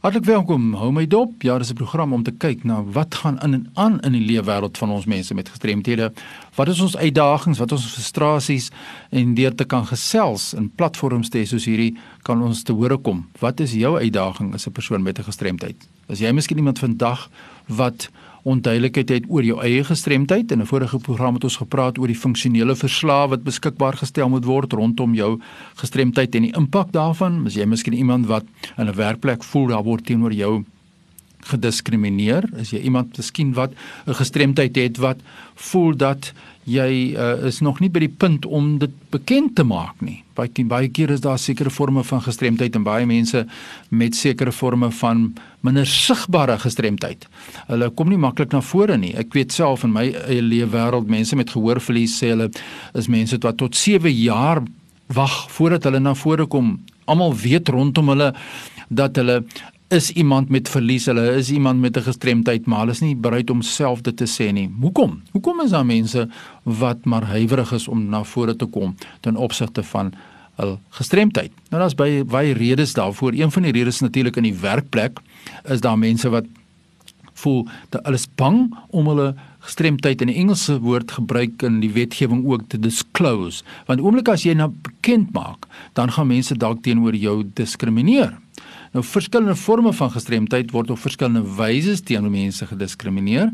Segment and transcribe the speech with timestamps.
[0.00, 0.70] Hartlik welkom.
[0.80, 1.42] Hou my dop.
[1.44, 4.24] Ja, dis 'n program om te kyk na wat gaan in en aan in die
[4.24, 6.12] leefwêreld van ons mense met gestremthede.
[6.54, 8.70] Wat is ons uitdagings, wat is ons frustrasies
[9.10, 13.28] en deur te kan gesels in platforms te soos hierdie kan ons te hore kom.
[13.38, 15.88] Wat is jou uitdaging as 'n persoon met 'n gestremdheid?
[16.08, 17.28] As jy miskien iemand vandag
[17.66, 18.10] wat
[18.42, 20.52] onduidelikheid het oor jou eie gestremdheid.
[20.52, 24.44] In 'n vorige program het ons gepraat oor die funksionele verslae wat beskikbaar gestel moet
[24.44, 25.40] word rondom jou
[25.74, 27.46] gestremdheid en die impak daarvan.
[27.46, 28.44] As jy miskien iemand wat
[28.78, 30.64] in 'n werkplek voel daar word teenoor jou
[31.48, 33.72] gediskrimineer, as jy iemand miskien wat
[34.06, 35.18] 'n gestremdheid het wat
[35.54, 36.32] voel dat
[36.68, 40.20] jy uh, is nog nie by die punt om dit bekend te maak nie.
[40.36, 43.46] Baie baie keer is daar sekere forme van gestremdheid en baie mense
[43.88, 45.32] met sekere forme van
[45.66, 47.26] minder sigbare gestremdheid.
[47.68, 49.14] Hulle kom nie maklik na vore nie.
[49.16, 52.50] Ek weet self in my eie lewe wêreld mense met gehoorverlies sê hulle
[52.94, 54.62] is mense wat tot 7 jaar
[55.14, 56.78] wag voordat hulle na vore kom.
[57.10, 58.34] Almal weet rondom hulle
[58.88, 59.42] dat hulle
[59.90, 63.50] is iemand met verlies, hulle is iemand met 'n gestremdheid, maar hulle is nie bereid
[63.50, 64.70] om self dit te sê nie.
[64.80, 65.22] Hoekom?
[65.32, 66.28] Hoekom is daar mense
[66.62, 70.12] wat maar huiwerig is om na vore te kom ten opsigte van
[70.54, 71.50] hul gestremdheid?
[71.70, 73.32] Nou daar's baie baie redes daarvoor.
[73.32, 75.18] Een van die redes natuurlik in die werkplek
[75.64, 76.44] is daar mense wat
[77.32, 81.92] voel dat hulle is bang om hulle gestremdheid in die Engelse woord gebruik in die
[81.92, 83.64] wetgewing ook te disclose.
[83.86, 88.38] Want oomblik as jy nou bekend maak, dan gaan mense dalk teenoor jou diskrimineer.
[88.90, 93.52] Nou verskillende forme van gestremdheid word op verskillende wyse teenoor mense gediskrimineer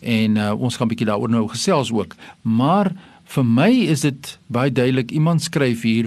[0.00, 2.14] en uh, ons gaan bietjie daaroor nou gesels ook.
[2.42, 2.92] Maar
[3.34, 6.06] vir my is dit baie duidelik iemand skryf hier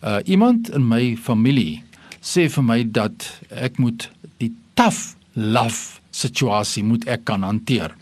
[0.00, 1.82] uh, iemand in my familie
[2.24, 4.08] sê vir my dat ek moet
[4.40, 7.92] die tough love situasie moet ek kan hanteer.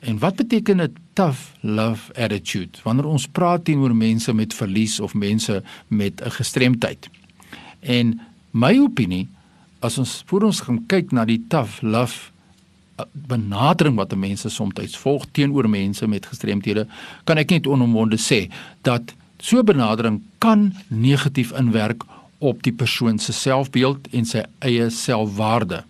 [0.00, 5.14] En wat beteken 'n tough love attitude wanneer ons praat teenoor mense met verlies of
[5.14, 7.08] mense met 'n gestremdheid?
[7.80, 9.28] En my opinie
[9.84, 12.30] as ons voor ons gaan kyk na die tough love
[13.12, 16.86] benadering wat mense soms volg teenoor mense met gestremthede,
[17.26, 18.48] kan ek net onomwonde sê
[18.82, 22.04] dat so 'n benadering kan negatief inwerk
[22.38, 25.84] op die persoon se selfbeeld en sy eie selfwaarde.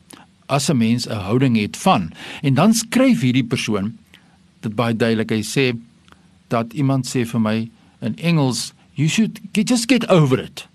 [0.49, 3.99] As 'n mens 'n houding het van en dan skryf hierdie persoon
[4.61, 5.77] dit baie duidelik hy sê
[6.49, 7.71] dat iemand sê vir my
[8.01, 10.67] in Engels you should get, just get over it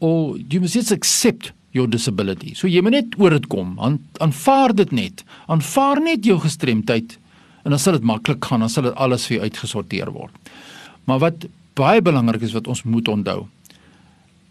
[0.00, 2.54] or you must just accept your disability.
[2.58, 3.76] So jy moet net oor dit kom.
[3.82, 5.24] Aan, aanvaar dit net.
[5.46, 7.18] Aanvaar net jou gestremdheid
[7.64, 8.64] en dan sal dit maklik gaan.
[8.64, 10.52] Dan sal dit alles vir jou uitgesorteer word.
[11.08, 11.46] Maar wat
[11.78, 13.46] baie belangrik is wat ons moet onthou.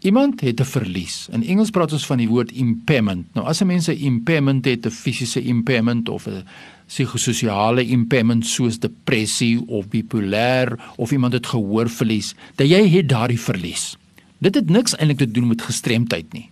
[0.06, 1.28] Iemand het 'n verlies.
[1.32, 3.26] In Engels praat ons van die woord impairment.
[3.34, 6.44] Nou as 'n mens 'n impairment het, 'n fisiese impairment of 'n
[6.86, 13.96] psigososiale impairment soos depressie of bipolêr of iemand het gehoorverlies, dat jy het daardie verlies.
[14.38, 16.50] Dit het niks eintlik te doen met gestremdheid nie.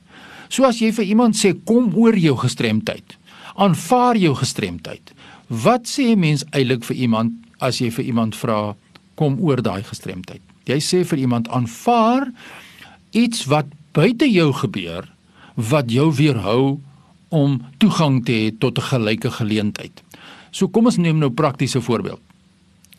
[0.49, 3.17] So as jy vir iemand sê kom oor jou gestremdheid,
[3.57, 5.13] aanvaar jou gestremdheid.
[5.49, 8.77] Wat sê 'n mens eintlik vir iemand as jy vir iemand vra
[9.17, 10.43] kom oor daai gestremdheid?
[10.67, 12.33] Jy sê vir iemand aanvaar
[13.13, 15.09] iets wat buite jou gebeur
[15.55, 16.81] wat jou weerhou
[17.29, 20.03] om toegang te hê tot 'n gelyke geleentheid.
[20.51, 22.21] So kom ons neem nou praktiese voorbeeld.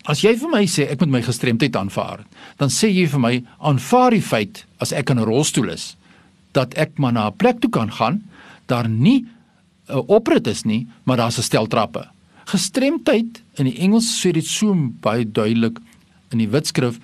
[0.06, 2.26] As jy vir my sê ek moet my gestremdheid aanvaar,
[2.58, 5.96] dan sê jy vir my aanvaar die feit as ek in 'n rolstoel is
[6.58, 8.24] dat ek maar na 'n plek toe kan gaan,
[8.66, 9.26] daar nie
[9.88, 12.08] 'n oprit is nie, maar daar's 'n stel trappe.
[12.46, 15.80] Gestremdheid in die Engels sê dit so baie duidelik
[16.32, 17.00] in die Witskrif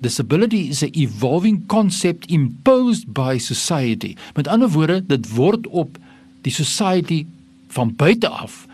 [0.00, 4.16] disability is a evolving concept imposed by society.
[4.34, 5.98] Met ander woorde, dit word op
[6.42, 7.26] die society
[7.68, 8.66] van buite af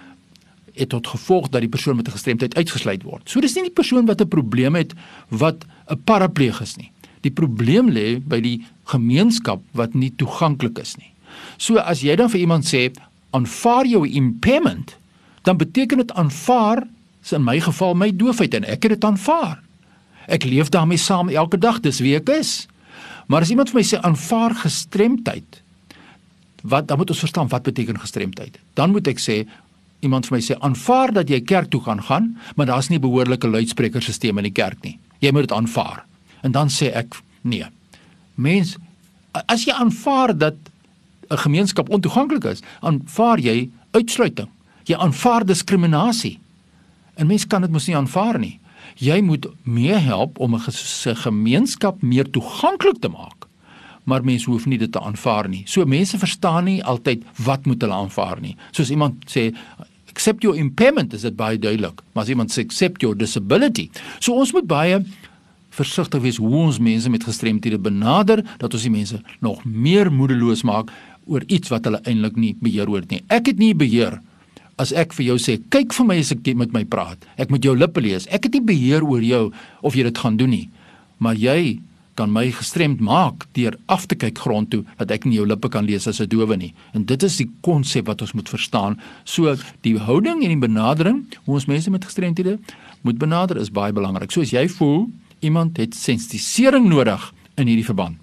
[0.72, 3.28] het tot gevolg dat die persoon met 'n gestremdheid uitgesluit word.
[3.28, 4.92] So dis nie die persoon wat 'n probleem het
[5.28, 6.91] wat 'n parapleeg is nie.
[7.22, 8.58] Die probleem lê by die
[8.90, 11.12] gemeenskap wat nie toeganklik is nie.
[11.56, 12.90] So as jy dan vir iemand sê
[13.32, 14.96] aanvaar jou impairment,
[15.46, 16.84] dan beteken dit aanvaar,
[17.22, 19.62] so in my geval my doofheid en ek het dit aanvaar.
[20.30, 22.66] Ek leef daarmee saam elke dag, dis wie ek is.
[23.30, 25.62] Maar as iemand vir my sê aanvaar gestremdheid,
[26.62, 28.58] wat dan moet ons verstaan wat beteken gestremdheid?
[28.78, 29.42] Dan moet ek sê
[30.02, 33.48] iemand vir my sê aanvaar dat jy kerk toe gaan gaan, maar daar's nie behoorlike
[33.48, 34.98] luidsprekerstelsel in die kerk nie.
[35.22, 36.04] Jy moet dit aanvaar.
[36.42, 37.66] En dan sê ek nee.
[38.34, 38.76] Mens
[39.32, 40.54] as jy aanvaar dat
[41.30, 44.48] 'n gemeenskap ontoeganklik is, aanvaar jy uitsluiting.
[44.84, 46.38] Jy aanvaar diskriminasie.
[47.16, 48.58] 'n Mens kan dit mos nie aanvaar nie.
[48.96, 50.60] Jy moet mee help om 'n
[51.14, 53.46] gemeenskap meer toeganklik te maak.
[54.04, 55.62] Maar mense hoef nie dit te aanvaar nie.
[55.66, 58.56] So mense verstaan nie altyd wat moet hulle aanvaar nie.
[58.70, 59.54] Soos iemand sê
[60.08, 63.90] accept your impairment is dit baie duidelik, maar as iemand sê accept your disability.
[64.18, 65.04] So ons moet baie
[65.72, 70.64] versigtig wees hoe ons mense met gestremthede benader dat ons die mense nog meer moedeloos
[70.68, 70.92] maak
[71.26, 73.22] oor iets wat hulle eintlik nie beheer oor nie.
[73.32, 74.18] Ek het nie beheer
[74.80, 77.24] as ek vir jou sê kyk vir my as ek met my praat.
[77.38, 78.26] Ek moet jou lippe lees.
[78.30, 79.48] Ek het nie beheer oor jou
[79.82, 80.68] of jy dit gaan doen nie.
[81.22, 81.80] Maar jy
[82.18, 85.70] kan my gestremd maak deur af te kyk grond toe dat ek nie jou lippe
[85.72, 86.74] kan lees as 'n dowe nie.
[86.92, 88.98] En dit is die konsep wat ons moet verstaan.
[89.24, 92.58] So die houding en die benadering hoe ons mense met gestremthede
[93.02, 94.30] moet benader is baie belangrik.
[94.30, 95.10] So as jy voel
[95.42, 97.28] iemand het sensitisering nodig
[97.58, 98.18] in hierdie verband,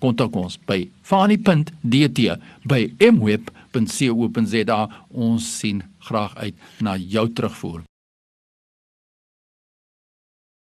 [0.00, 2.80] kontak ons by fani.dt by
[3.10, 4.80] mweb.co.za.
[5.10, 7.89] Ons sien graag uit na jou terugvoer.